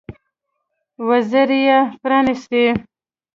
[1.07, 2.63] وزرې يې پرانيستې.